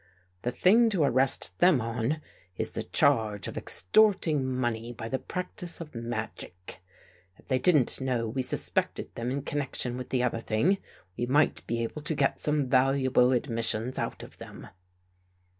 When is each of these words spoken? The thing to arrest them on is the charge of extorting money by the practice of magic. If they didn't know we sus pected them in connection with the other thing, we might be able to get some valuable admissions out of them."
The 0.41 0.51
thing 0.51 0.89
to 0.89 1.03
arrest 1.03 1.55
them 1.59 1.79
on 1.79 2.21
is 2.57 2.71
the 2.71 2.81
charge 2.81 3.47
of 3.47 3.55
extorting 3.55 4.43
money 4.43 4.91
by 4.91 5.07
the 5.09 5.19
practice 5.19 5.79
of 5.79 5.93
magic. 5.93 6.81
If 7.37 7.47
they 7.49 7.59
didn't 7.59 8.01
know 8.01 8.27
we 8.27 8.41
sus 8.41 8.67
pected 8.71 9.13
them 9.13 9.29
in 9.29 9.43
connection 9.43 9.97
with 9.97 10.09
the 10.09 10.23
other 10.23 10.39
thing, 10.39 10.79
we 11.15 11.27
might 11.27 11.63
be 11.67 11.83
able 11.83 12.01
to 12.01 12.15
get 12.15 12.39
some 12.41 12.67
valuable 12.67 13.31
admissions 13.31 13.99
out 13.99 14.23
of 14.23 14.39
them." 14.39 14.69